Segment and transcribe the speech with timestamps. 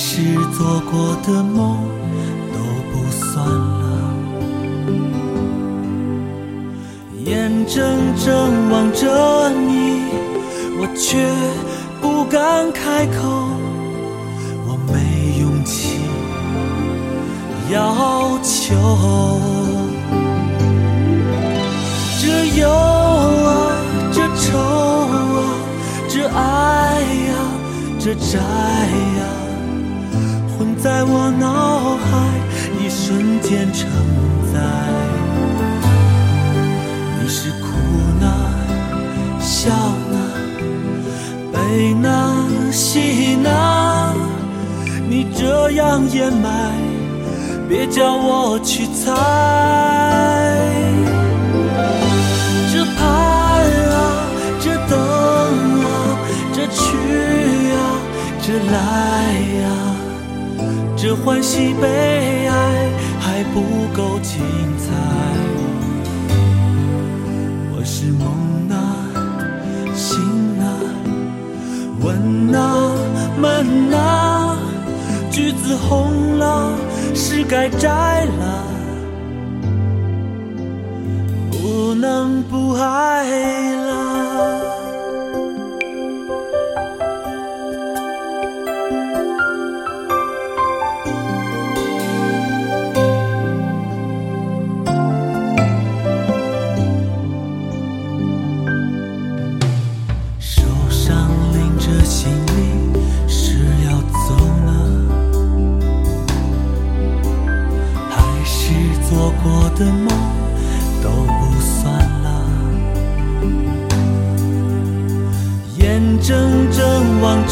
[0.00, 0.22] 是
[0.56, 1.76] 做过的梦
[2.52, 2.58] 都
[2.92, 4.14] 不算了？
[7.24, 7.84] 眼睁
[8.16, 10.06] 睁望着你，
[10.78, 11.18] 我却
[12.00, 13.50] 不敢开口，
[14.68, 15.98] 我没勇气
[17.72, 18.76] 要求。
[22.20, 23.50] 这忧啊，
[24.12, 25.38] 这愁啊，
[26.08, 27.34] 这爱呀、
[27.98, 29.27] 这债呀、混
[30.88, 32.08] 在我脑海，
[32.80, 33.86] 一瞬间承
[34.50, 34.58] 载。
[37.20, 37.66] 你是哭
[38.18, 38.26] 呢，
[39.38, 39.68] 笑
[40.10, 40.16] 呢，
[41.52, 42.08] 悲呢，
[42.72, 44.14] 喜呢，
[45.10, 46.72] 你这样掩埋，
[47.68, 49.12] 别叫我去猜。
[52.72, 53.04] 这盼
[53.92, 54.24] 啊，
[54.58, 54.96] 这等
[55.84, 55.86] 啊，
[56.54, 56.80] 这去
[57.76, 57.76] 啊，
[58.40, 58.76] 这来
[61.00, 63.60] 这欢喜悲哀还不
[63.96, 64.40] 够精
[64.76, 64.92] 彩。
[67.70, 68.26] 我是梦
[68.68, 69.06] 啊，
[69.94, 70.18] 醒
[70.60, 70.66] 啊，
[72.02, 72.90] 问啊，
[73.40, 74.58] 问啊，
[75.30, 76.72] 橘子红了，
[77.14, 78.64] 是该摘了。
[81.52, 83.24] 不能不爱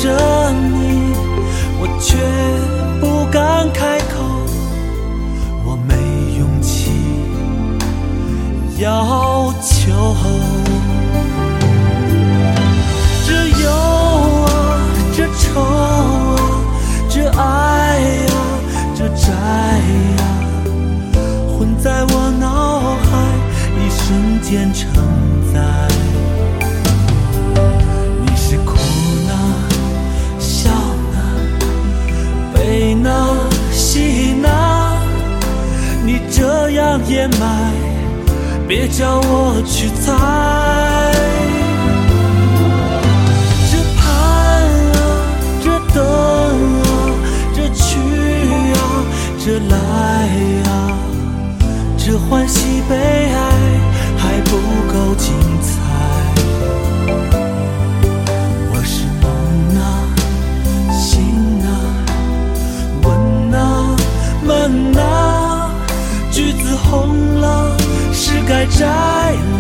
[0.07, 1.13] 着你，
[1.81, 2.17] 我却
[3.01, 4.23] 不敢开口，
[5.65, 5.95] 我没
[6.39, 6.93] 勇气
[8.79, 9.93] 要求。
[13.27, 13.29] 这
[13.65, 13.67] 忧
[14.47, 14.47] 啊，
[15.13, 16.39] 这愁啊，
[17.09, 18.33] 这爱呀、
[18.95, 20.23] 这债呀、
[21.49, 23.11] 混在我脑海，
[23.81, 24.87] 一瞬间成
[37.39, 37.73] 埋，
[38.69, 40.05] 别叫我去猜。
[43.71, 44.05] 这盼
[44.93, 44.99] 啊，
[45.63, 45.97] 这等
[46.83, 46.85] 啊，
[47.55, 47.87] 这去
[48.75, 48.77] 啊，
[49.39, 49.75] 这来
[50.71, 50.71] 啊、
[51.97, 53.39] 这欢喜悲哀
[54.19, 54.51] 还不
[54.93, 55.25] 够精
[55.63, 55.67] 彩。
[58.73, 59.25] 我是梦
[59.81, 59.83] 啊，
[60.93, 61.15] 醒
[61.65, 61.69] 啊，
[63.03, 63.07] 问
[63.53, 63.97] 啊，
[64.45, 65.01] 闷啊，
[66.31, 67.16] 橘子红，
[68.47, 69.56] 该摘了。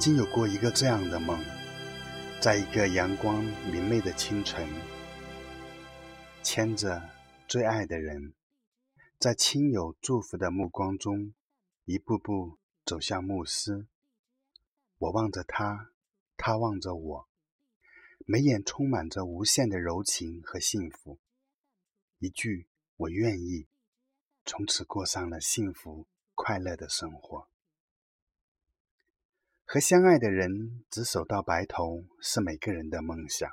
[0.00, 1.38] 曾经有过一个这样的梦，
[2.40, 4.66] 在一个阳光明媚的清晨，
[6.42, 7.10] 牵着
[7.46, 8.32] 最爱的人，
[9.18, 11.34] 在亲友祝福的目光中，
[11.84, 12.56] 一步步
[12.86, 13.88] 走向牧师。
[14.96, 15.90] 我望着他，
[16.38, 17.28] 他望着我，
[18.24, 21.18] 眉眼充满着无限的柔情和幸福。
[22.20, 22.66] 一句
[22.96, 23.66] “我愿意”，
[24.46, 27.49] 从此过上了幸福快乐的生活。
[29.72, 33.48] 和相爱的人执手到白头是每个人的梦想，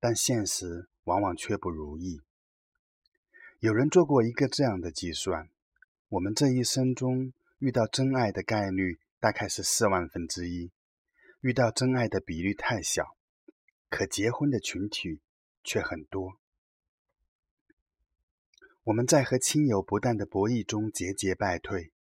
[0.00, 2.20] 但现实往往却不如意。
[3.60, 5.48] 有人做过一个这样的计算：
[6.08, 10.72] 我们这一生中遇到真爱的概率大概是四万分之一，
[11.40, 13.16] 遇到真爱的比率太小，
[13.88, 15.20] 可结婚的群体
[15.62, 16.32] 却很多。
[18.82, 21.92] 我们在和亲友不断的博弈中节节败退，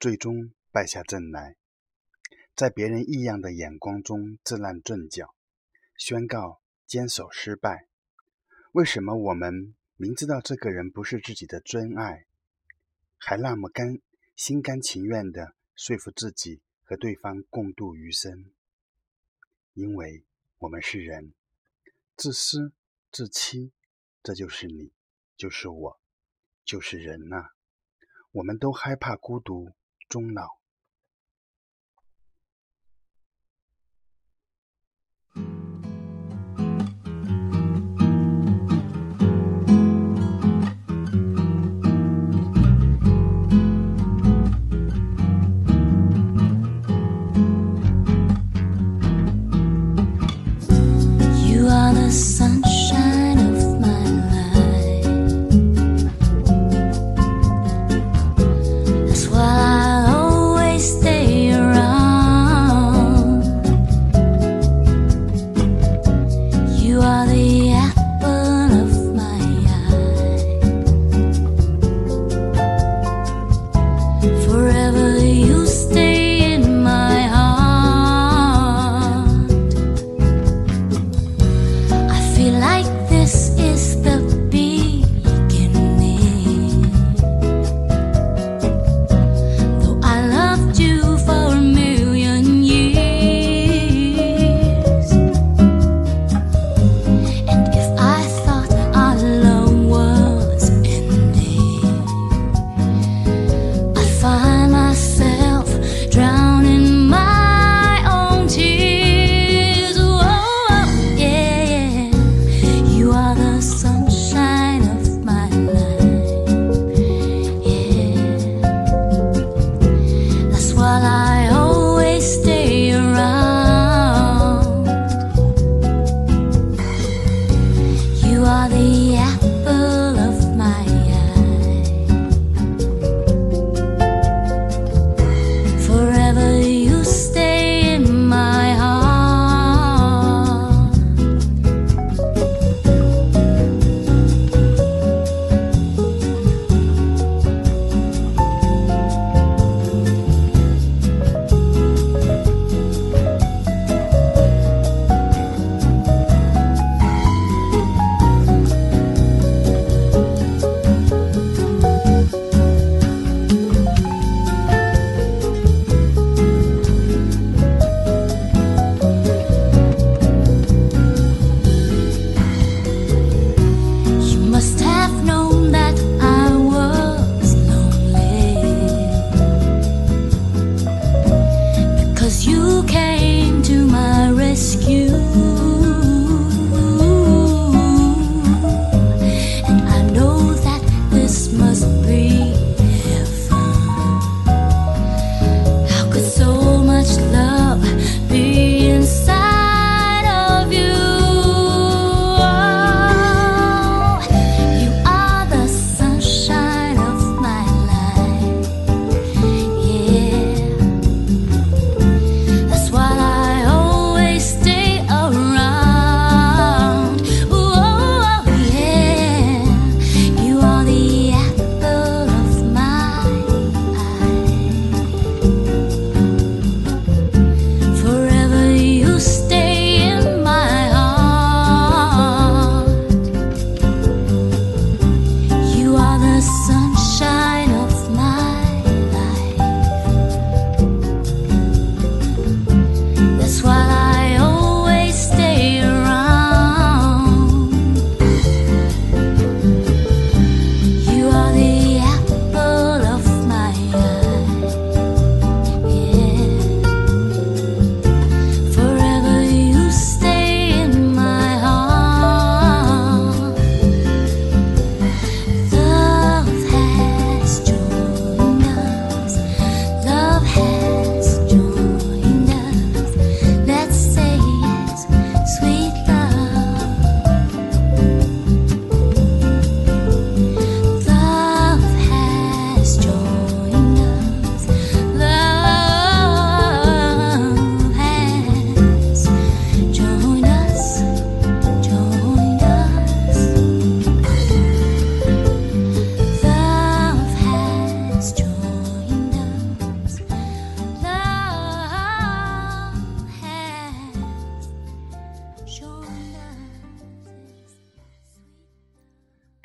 [0.00, 1.54] 最终败下阵来。
[2.56, 5.34] 在别人异样的眼光中自乱阵脚，
[5.94, 7.86] 宣告坚守失败。
[8.72, 12.24] 为什么我们明知道这个人不是自己的真爱，
[13.18, 14.00] 还那么甘
[14.34, 18.50] 心甘情愿地说服自己和对方共度余生？
[19.74, 20.24] 因为
[20.56, 21.34] 我们是人，
[22.16, 22.72] 自私
[23.12, 23.70] 自欺，
[24.22, 24.92] 这就是你，
[25.36, 26.00] 就是我，
[26.64, 27.50] 就是人呐。
[28.32, 29.72] 我们都害怕孤独
[30.08, 30.56] 终老。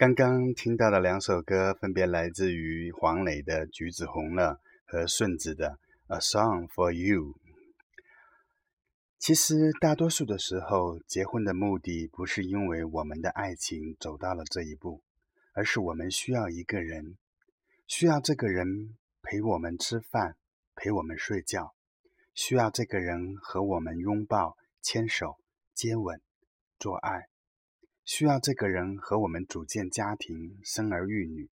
[0.01, 4.59] 刚刚听到的两首歌，分别来自于黄磊的《橘子红了》
[4.91, 5.77] 和顺子的
[6.15, 7.21] 《A Song for You》。
[9.19, 15.03] 其实，大多数的时候，结婚的目的不是因为我们的爱情走到了这一步，
[15.53, 17.15] 而是我们需要一个人，
[17.85, 20.35] 需要这个人陪我们吃饭，
[20.73, 21.75] 陪我们睡觉，
[22.33, 25.37] 需要这个人和我们拥抱、牵手、
[25.75, 26.19] 接吻、
[26.79, 27.27] 做爱。
[28.03, 31.47] 需要这个人和我们组建家庭、生儿育女；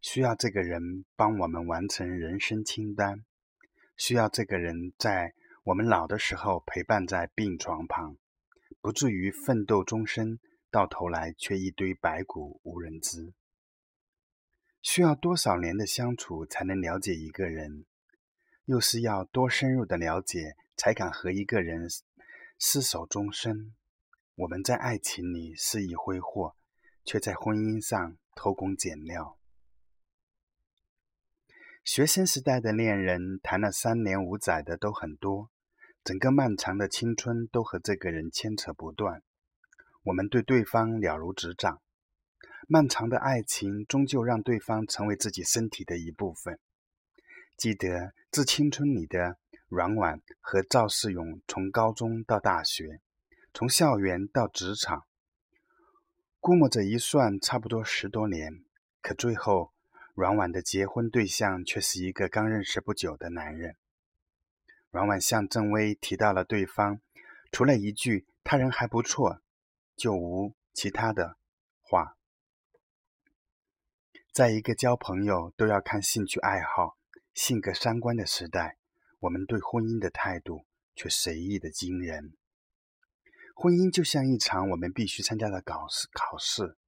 [0.00, 3.24] 需要这个人帮我们完成人生清单；
[3.96, 8.16] 需要这个人在我们老的时候陪伴在病床旁，
[8.80, 10.38] 不至于奋斗终身，
[10.70, 13.34] 到头来却一堆白骨无人知。
[14.80, 17.84] 需要多少年的相处才能了解一个人？
[18.64, 21.88] 又是要多深入的了解才敢和一个人
[22.58, 23.74] 厮守终身？
[24.40, 26.56] 我们在爱情里肆意挥霍，
[27.04, 29.36] 却在婚姻上偷工减料。
[31.84, 35.50] 学生时代的恋人谈了三年五载的都很多，
[36.02, 39.22] 整个漫长的青春都和这个人牵扯不断。
[40.04, 41.82] 我们对对方了如指掌，
[42.66, 46.58] 漫长的爱情终究让对方成为自己身体的一部分。
[47.58, 47.88] 记得
[48.30, 49.36] 《致青春》里的
[49.68, 53.02] 阮婉和赵世勇，从高中到大学。
[53.52, 55.06] 从校园到职场，
[56.38, 58.64] 估摸着一算，差不多十多年。
[59.02, 59.72] 可最后，
[60.14, 63.76] 阮婉的结婚对象却是一个刚认识不久的男人。
[64.90, 67.00] 阮婉向郑薇提到了对方，
[67.50, 69.40] 除了一句“他人还不错”，
[69.96, 71.36] 就无其他的
[71.80, 72.16] 话。
[74.32, 76.96] 在一个交朋友都要看兴趣爱好、
[77.34, 78.78] 性格三观的时代，
[79.18, 80.64] 我们对婚姻的态度
[80.94, 82.34] 却随意的惊人。
[83.62, 86.78] 婚姻就像一场我们必须参加的考试，考试，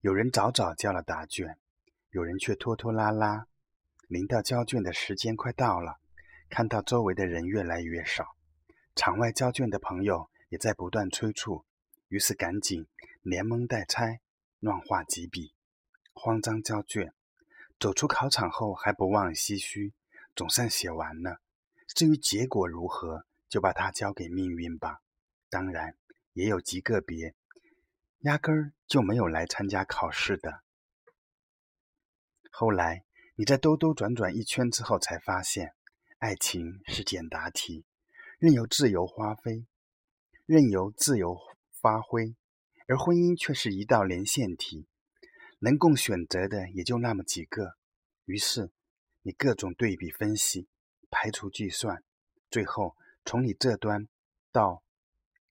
[0.00, 1.58] 有人早早交了答卷，
[2.08, 3.46] 有人却拖拖拉拉。
[4.08, 6.00] 临到交卷的时间快到了，
[6.48, 8.34] 看到周围的人越来越少，
[8.94, 11.66] 场外交卷的朋友也在不断催促，
[12.08, 12.86] 于是赶紧
[13.20, 14.22] 连蒙带猜，
[14.58, 15.52] 乱画几笔，
[16.14, 17.12] 慌张交卷。
[17.78, 19.92] 走出考场后还不忘唏嘘，
[20.34, 21.42] 总算写完了。
[21.88, 25.02] 至于结果如何，就把它交给命运吧。
[25.50, 25.94] 当然。
[26.36, 27.34] 也有极个别，
[28.18, 30.60] 压根儿就没有来参加考试的。
[32.50, 35.72] 后来你在兜兜转转一圈之后，才发现，
[36.18, 37.86] 爱情是简答题，
[38.38, 39.64] 任由自由花飞，
[40.44, 41.38] 任由自由
[41.80, 42.34] 发挥；
[42.86, 44.86] 而婚姻却是一道连线题，
[45.60, 47.78] 能供选择的也就那么几个。
[48.26, 48.70] 于是
[49.22, 50.68] 你各种对比分析，
[51.08, 52.04] 排除计算，
[52.50, 54.06] 最后从你这端
[54.52, 54.82] 到。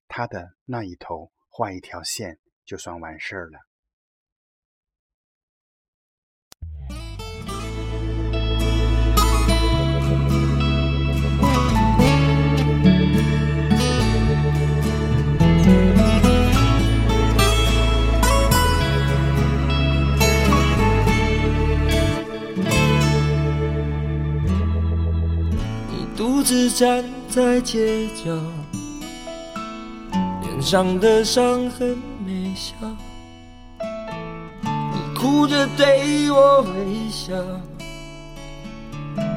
[0.07, 3.59] 他的那一头画一条线，就算完事儿了。
[25.89, 28.64] 你独自站在街角。
[30.65, 31.95] 上的伤痕
[32.25, 32.73] 没消，
[34.63, 37.35] 你哭着对我微笑，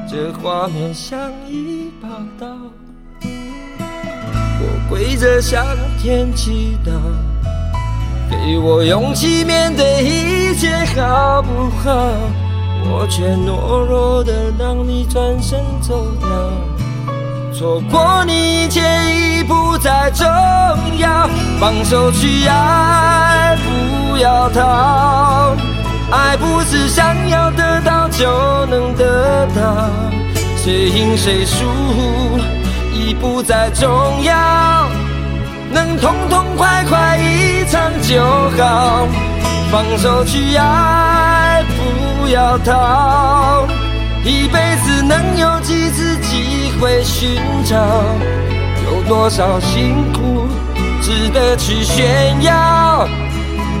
[0.09, 2.09] 这画面像一把
[2.39, 2.47] 刀。
[3.21, 5.63] 我跪着向
[6.01, 6.89] 天祈祷，
[8.31, 12.09] 给我勇气面对一切好不好？
[12.91, 16.27] 我却懦弱的让你转身走掉。
[17.59, 18.79] 错过你一切
[19.13, 20.25] 已不再重
[20.97, 21.27] 要，
[21.59, 25.57] 放手去爱，不要逃。
[26.09, 29.89] 爱不是想要得到就能得到，
[30.55, 31.65] 谁赢谁输
[32.93, 33.89] 已不再重
[34.23, 34.87] 要，
[35.69, 38.23] 能痛痛快快一场就
[38.57, 39.05] 好。
[39.69, 43.67] 放手去爱，不要逃。
[44.23, 45.88] 一辈子能有几
[46.79, 47.75] 会寻找？
[48.85, 50.47] 有多少辛苦
[51.01, 53.07] 值得去炫耀？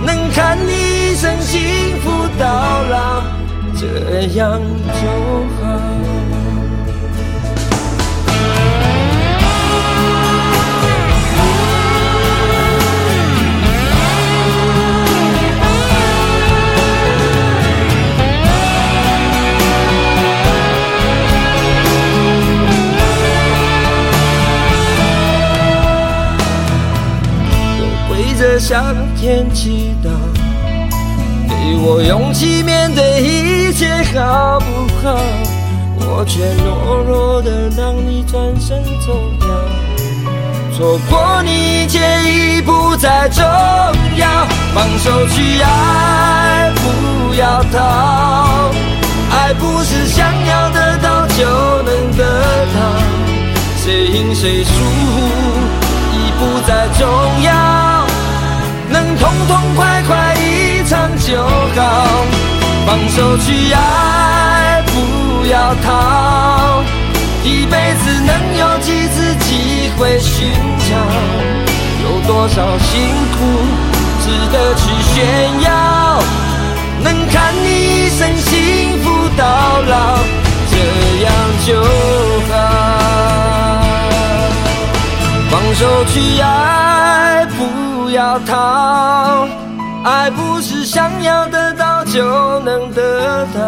[0.05, 2.45] 能看你一生幸福到
[2.89, 3.23] 老，
[3.75, 5.07] 这样就
[5.61, 5.98] 好。
[28.39, 30.07] 着向天祈祷，
[31.49, 34.65] 给我勇气面对一切，好不
[35.03, 35.19] 好？
[35.97, 39.49] 我却懦弱的让你转身走掉。
[40.73, 43.43] 错过你一切已不再重
[44.15, 48.71] 要，放手去爱，不要逃。
[49.31, 51.43] 爱不是想要得到就
[51.83, 52.23] 能得
[52.73, 52.79] 到，
[53.83, 54.71] 谁赢谁输
[56.13, 57.05] 已不再重
[57.43, 57.51] 要，
[59.39, 61.47] 痛痛快快一场就好。
[62.85, 66.83] 放手去爱，不要逃。
[67.43, 70.91] 一辈子能有几次机会寻找？
[72.03, 72.99] 有多少辛
[73.31, 73.37] 苦
[74.21, 74.81] 值得去
[75.13, 76.21] 炫耀？
[77.01, 77.67] 能看你
[78.07, 79.45] 一生幸福到
[79.87, 80.19] 老，
[80.69, 80.75] 这
[81.23, 81.31] 样
[81.65, 81.67] 就
[82.51, 82.53] 好。
[85.49, 87.28] 放手去爱，
[88.09, 89.47] 不要逃。
[90.03, 93.61] 爱不是想要得到就能得到，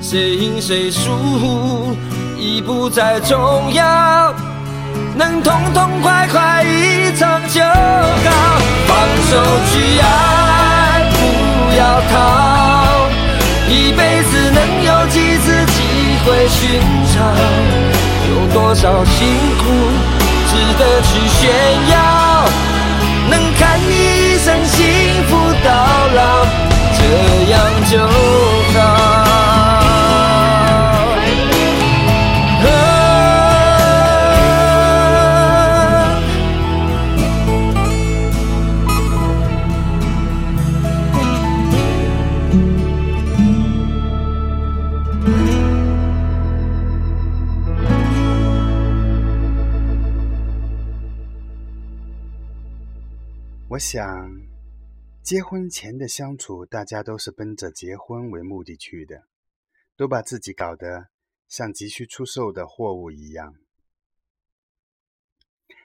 [0.00, 1.94] 谁赢谁输。
[2.38, 4.32] 已不再重要，
[5.14, 8.58] 能痛痛快快一场就好。
[8.88, 8.96] 放
[9.28, 9.36] 手
[9.70, 11.20] 去爱，不
[11.76, 13.10] 要逃。
[13.68, 15.82] 一辈子能有几次机
[16.24, 16.80] 会寻
[17.12, 17.20] 找？
[18.30, 19.64] 有多少辛苦
[20.48, 21.50] 值得去炫
[21.90, 22.00] 耀？
[53.92, 54.46] 想，
[55.20, 59.26] 结婚前的相处，大家都是奔着结婚为目的去的，
[59.96, 61.08] 都把自己搞得
[61.48, 63.56] 像急需出售的货物一样，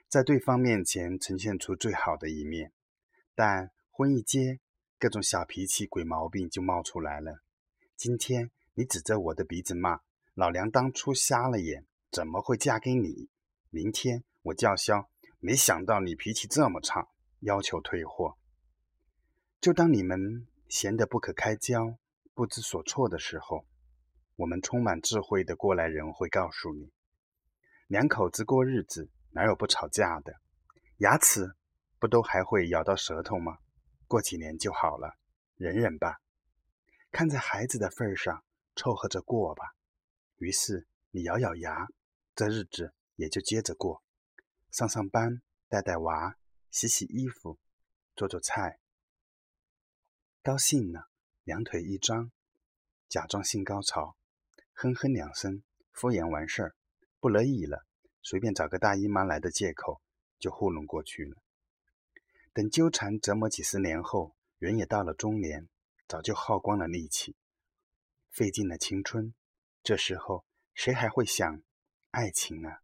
[0.08, 2.72] 在对方面前呈现出最好的一面。
[3.34, 4.60] 但婚一结，
[5.00, 7.42] 各种小脾气、鬼毛病就冒出来了。
[7.98, 10.02] 今天你指着我的鼻子骂
[10.36, 13.30] 老娘当初瞎了眼，怎么会嫁给你？
[13.72, 17.08] 明天我叫嚣，没想到你脾气这么差。
[17.40, 18.38] 要求退货。
[19.62, 21.98] 就当你们闲得不可开交、
[22.34, 23.66] 不知所措的时候，
[24.36, 26.92] 我们充满智慧的过来人会告诉你：
[27.88, 30.36] 两口子过日子哪有不吵架的？
[30.98, 31.56] 牙齿
[32.00, 33.58] 不都还会咬到舌头吗？
[34.08, 35.18] 过几年就好了，
[35.56, 36.22] 忍忍吧。
[37.12, 38.44] 看在孩子的份上，
[38.76, 39.74] 凑合着过吧。
[40.38, 41.88] 于是你咬咬牙，
[42.36, 44.04] 这日子也就接着过，
[44.72, 46.36] 上上班，带带娃。
[46.76, 47.58] 洗洗衣服，
[48.18, 48.80] 做做菜，
[50.44, 51.08] 高兴了，
[51.46, 52.34] 两腿一张，
[53.08, 54.18] 假装性高潮，
[54.74, 56.76] 哼哼两声，敷衍完事儿。
[57.22, 57.86] 不乐意了，
[58.22, 60.02] 随便找个大姨妈来的借口
[60.38, 61.42] 就糊弄过去了。
[62.52, 65.70] 等纠缠折磨几十年后，人也到了中年，
[66.10, 67.38] 早就耗光了力气，
[68.30, 69.34] 费尽了青春。
[69.82, 71.64] 这时候谁还会想
[72.12, 72.82] 爱情啊？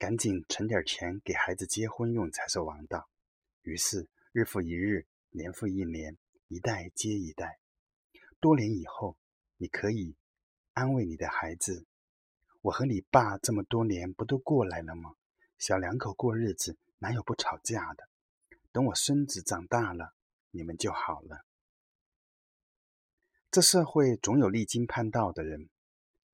[0.00, 3.10] 赶紧存点钱给孩子结婚用才是王道。
[3.60, 6.16] 于是日复一日，年复一年，
[6.48, 7.58] 一代接一代。
[8.40, 9.18] 多年以后，
[9.58, 10.16] 你可以
[10.72, 11.84] 安慰你的孩子
[12.62, 15.16] ：“我和你爸这么多年不都过来了吗？
[15.58, 18.08] 小两口过日子哪有不吵架的？
[18.72, 20.14] 等我孙子长大了，
[20.50, 21.44] 你们就好了。”
[23.52, 25.68] 这社会总有离经叛道的人，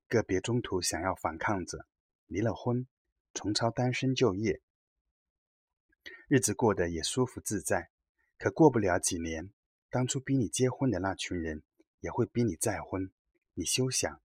[0.06, 1.84] 个别中途想要反抗者，
[2.26, 2.86] 离了婚。
[3.36, 4.62] 重操单身就业，
[6.26, 7.90] 日子过得也舒服自在。
[8.38, 9.52] 可过不了几年，
[9.90, 11.62] 当初逼你结婚的那群人
[12.00, 13.12] 也会逼你再婚，
[13.52, 14.22] 你休想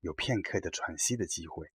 [0.00, 1.72] 有片刻的喘息的机会。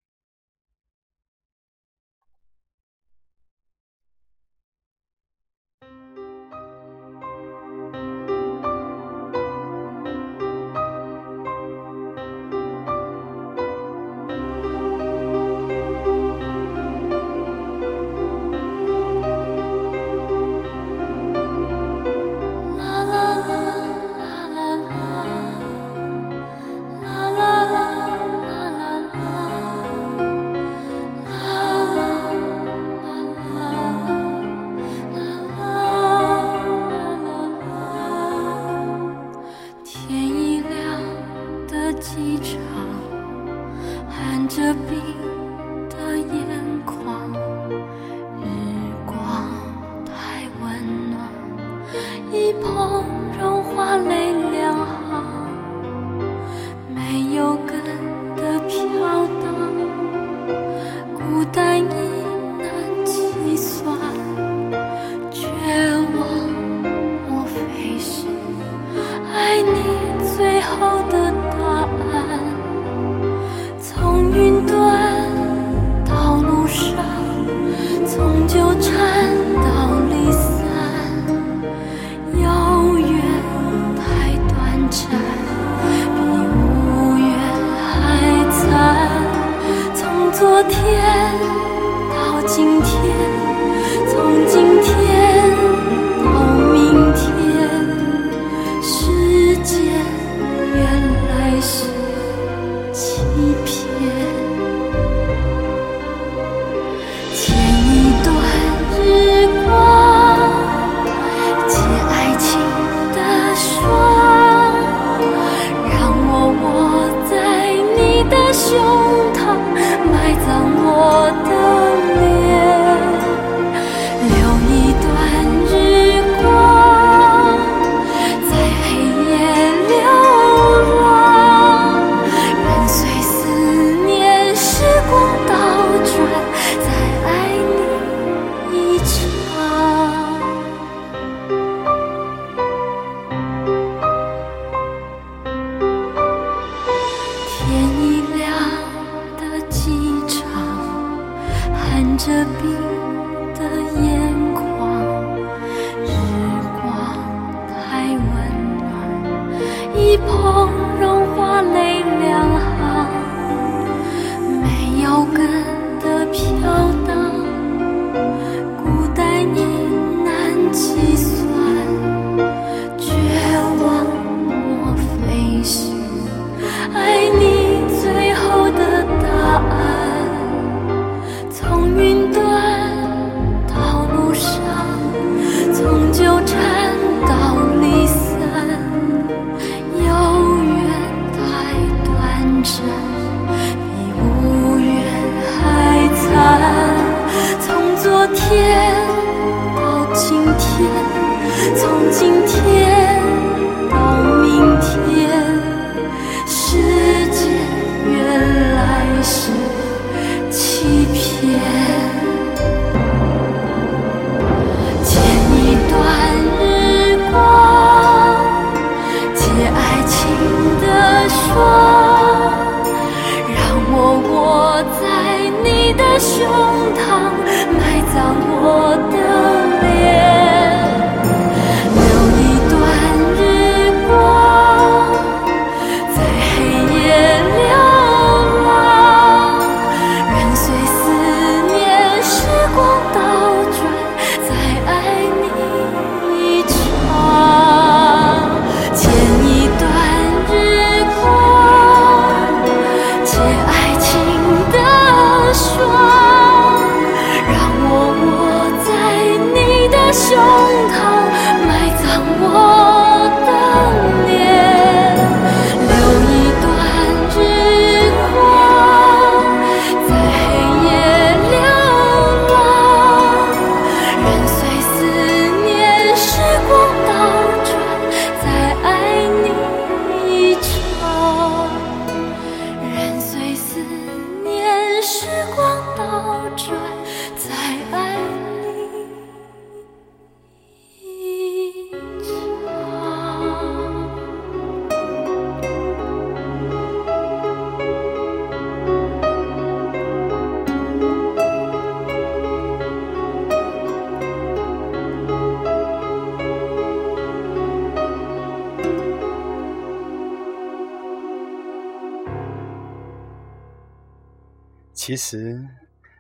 [315.03, 315.67] 其实，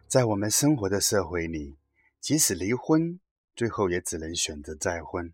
[0.07, 1.77] 在我们生活的社会里，
[2.19, 3.19] 即使离婚，
[3.55, 5.31] 最后也只能选择再婚。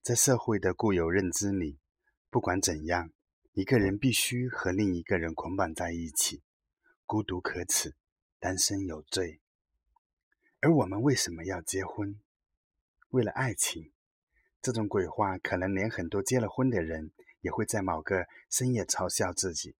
[0.00, 1.78] 在社会的固有认知里，
[2.30, 3.10] 不管怎样，
[3.52, 6.40] 一个人必须和另一个人捆绑在一起，
[7.04, 7.94] 孤独可耻，
[8.40, 9.42] 单身有罪。
[10.60, 12.18] 而我们为什么要结婚？
[13.10, 13.92] 为了爱情。
[14.62, 17.10] 这种鬼话，可能连很多结了婚的人
[17.42, 19.74] 也会在某个深夜嘲笑自己。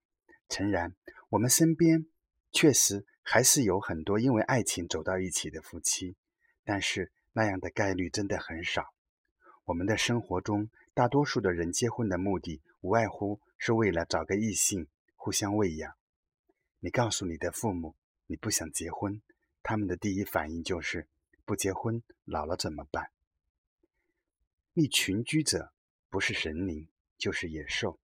[0.51, 0.95] 诚然，
[1.31, 2.05] 我们身边
[2.53, 6.17] 确实还是有很多因为爱情走到一起的夫妻，
[6.65, 8.95] 但是那样的概率真的很少。
[9.65, 14.87] 我们的生活中，大多数的人结婚的目的，无外乎是为了找个异性
[15.17, 15.95] 互相喂养。
[16.81, 17.95] 你告诉你的父母
[18.27, 19.23] 你不想结婚，
[19.63, 21.09] 他们的第一反应就是
[21.45, 23.11] 不结婚，老了怎么办？
[24.75, 25.73] 觅群居者
[26.11, 27.99] 不是神灵，就是野兽。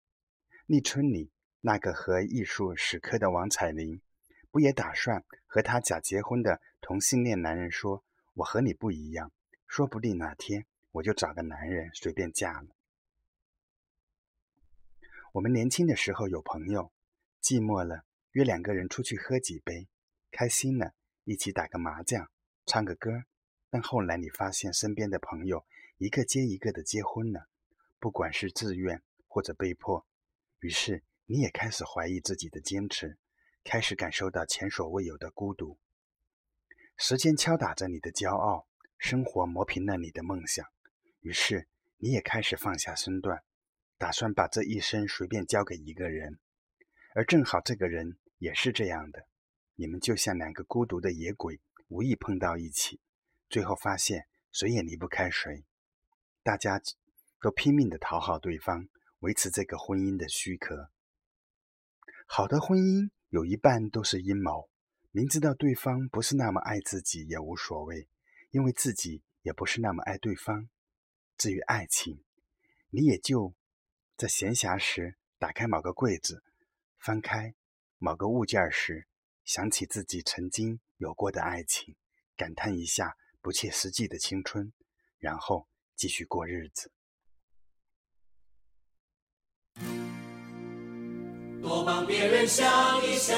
[0.68, 1.32] 立春里
[1.62, 4.02] 那个和艺术死磕的王彩玲，
[4.58, 9.32] 不也打算和他假结婚的同性恋男人说：“我和你不一样，
[9.68, 12.70] 说不定哪天我就找个男人随便嫁了。”
[15.34, 16.92] 我们年轻的时候有朋友，
[17.40, 19.88] 寂寞了约两个人出去喝几杯，
[20.32, 20.94] 开心了
[21.24, 22.32] 一起打个麻将、
[22.66, 23.26] 唱个歌。
[23.70, 25.68] 但后来你发现身边的朋友
[26.00, 27.48] 一个接一个的结婚了，
[28.00, 30.04] 不管是自愿或者被迫，
[30.62, 33.20] 于是你也开始怀疑自己的坚持，
[33.68, 35.78] 开始感受到前所未有的孤独。
[36.96, 38.66] 时间敲打着你的骄傲，
[38.98, 40.66] 生活磨平了你的梦想，
[41.20, 43.44] 于是你也开始放下身段。
[43.98, 46.40] 打算把这一生随便交给一个人，
[47.14, 49.28] 而正好这个人也是这样的。
[49.76, 53.02] 你们就像两个孤独的野鬼，无意碰到一起，
[53.50, 55.66] 最后发现谁也离不开谁。
[56.42, 56.82] 大家
[57.42, 58.88] 都拼命的讨好对方，
[59.20, 60.90] 维持这个婚姻的躯壳。
[62.26, 64.70] 好的婚姻有一半都是阴谋，
[65.12, 68.08] 明知道对方不是那么爱自己也无所谓，
[68.52, 70.70] 因为自己也不是那么爱对方。
[71.38, 72.24] 至于爱情，
[72.90, 73.54] 你也就。
[74.16, 76.44] 在闲暇时，打开某个柜子，
[76.98, 77.54] 翻开
[78.00, 79.06] 某个物件时，
[79.46, 81.96] 想起自己曾经有过的爱情，
[82.36, 84.74] 感叹一下不切实际的青春，
[85.20, 86.92] 然后继续过日子。
[91.68, 92.66] 多帮别人想
[93.04, 93.36] 一想。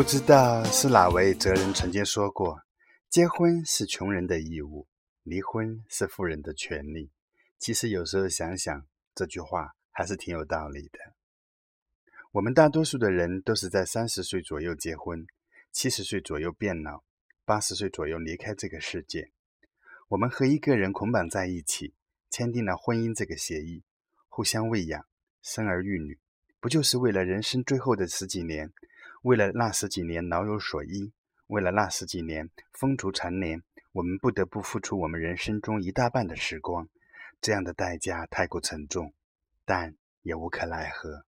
[0.00, 2.62] 不知道是哪位哲人曾经说过
[3.10, 4.88] ：“结婚是穷人的义务，
[5.24, 7.10] 离婚是富人的权利。”
[7.60, 10.98] 其实有时候想想，这句话还是挺有道理的。
[12.32, 15.26] 我们大多数的人都是在三十岁左右结婚，
[15.70, 17.04] 七十岁左右变老，
[17.44, 19.30] 八十岁左右离开这个世界。
[20.08, 21.92] 我们和一个人捆绑在一起，
[22.30, 23.84] 签订了婚姻这个协议，
[24.30, 25.04] 互相喂养，
[25.42, 26.18] 生儿育女，
[26.58, 28.72] 不就是为了人生最后的十几年？
[29.22, 31.12] 为了那十几年老有所依，
[31.46, 36.88] 为了那十几年风烛残年，我们不得不付出我们人生中一大半的时光。
[37.38, 39.12] 这样的代价太过沉重，
[39.64, 41.24] 但也无可奈何。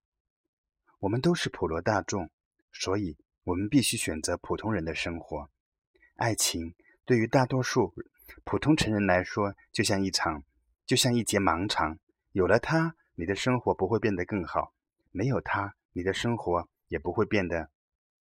[1.00, 2.31] 我们都是普罗大众，
[2.72, 5.50] 所以我们必须选择普通人的生活。
[6.16, 6.74] 爱情
[7.05, 7.94] 对于大多数
[8.44, 10.42] 普通成人来说，就像一场，
[10.87, 11.98] 就像一节盲肠。
[12.33, 14.72] 有了它，你的生活不会变得更好；
[15.11, 17.70] 没有它，你的生活也不会变得。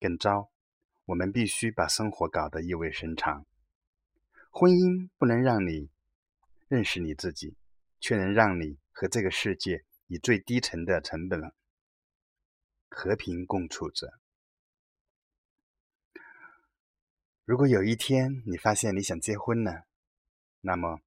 [0.02, 0.50] 更糟，
[1.04, 3.46] 我们必须把生活搞得意味深长。
[4.50, 5.88] 婚姻不能让你
[6.66, 7.56] 认识你自己，
[8.00, 11.52] 却能让你和这个世界以最低层的成本
[12.88, 14.18] 和平共处着。
[17.44, 19.84] 如果有一天你发现你想结婚了，
[20.62, 21.00] 那么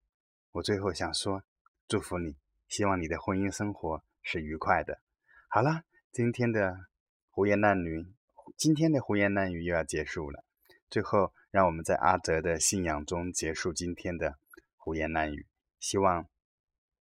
[0.53, 1.43] 我最后想说，
[1.87, 2.37] 祝福你，
[2.69, 5.01] 希望你的婚姻生活是愉快的。
[5.49, 6.87] 好了，今天的
[7.29, 8.13] 胡言乱语。
[8.57, 10.43] 今天的胡言乱语又要结束了，
[10.89, 14.39] 最后让我们在阿哲的信仰中结束今天的
[14.77, 15.45] 胡言乱语，
[15.79, 16.27] 希望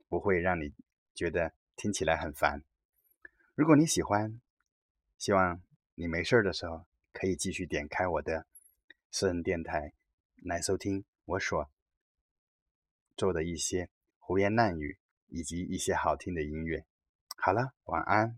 [0.09, 0.73] 不会让你
[1.15, 2.63] 觉得听起来很烦。
[3.55, 4.41] 如果你喜欢，
[5.17, 5.61] 希望
[5.95, 8.45] 你没事的时候可以继续点开我的
[9.09, 9.93] 私人电台
[10.43, 11.69] 来收听我所
[13.15, 16.85] 做的一些胡言乱语以及一些好听的音乐。
[17.37, 18.37] 好了，晚安。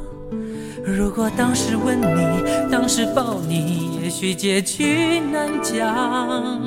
[0.83, 6.59] 如果当时吻你，当时抱你，也许结局难讲。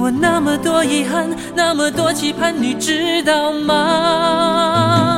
[0.00, 5.16] 我那么多遗憾，那么多期盼，你知道吗？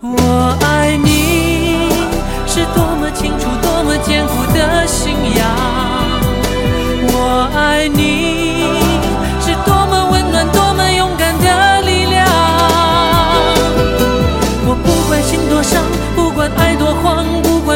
[0.00, 1.88] 我爱你
[2.46, 5.46] 是多么清楚、多么坚固的信仰。
[7.08, 8.15] 我爱你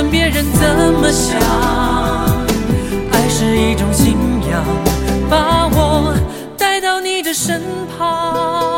[0.00, 1.38] 管别人怎么想，
[3.12, 4.16] 爱是一种信
[4.50, 4.64] 仰，
[5.28, 6.16] 把我
[6.56, 7.60] 带到你的身
[7.98, 8.69] 旁。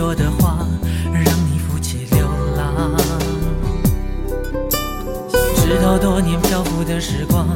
[0.00, 0.56] 说的话，
[1.12, 2.96] 让你负气流浪。
[5.30, 7.46] 想知道多年漂浮的时光，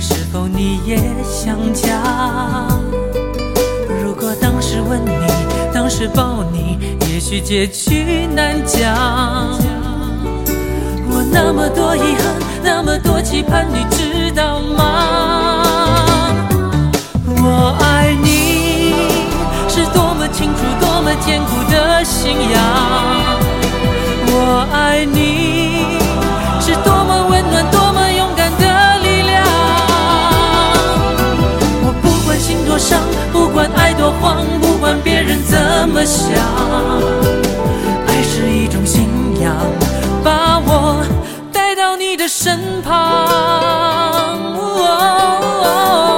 [0.00, 2.66] 是否你也想家？
[4.02, 5.12] 如果当时吻你，
[5.72, 6.80] 当时抱你，
[7.12, 9.56] 也许结局难讲。
[11.08, 15.23] 我那么多遗憾，那么多期盼，你知道吗？
[20.34, 22.60] 清楚多么坚固的信仰，
[24.26, 26.00] 我爱你
[26.60, 29.44] 是多么温暖多么勇敢的力量。
[31.84, 33.00] 我不管心多伤，
[33.32, 36.26] 不管爱多慌，不管别人怎么想，
[38.08, 39.08] 爱是一种信
[39.40, 39.54] 仰，
[40.24, 41.06] 把我
[41.52, 42.92] 带到你的身旁。
[44.56, 46.13] 哦。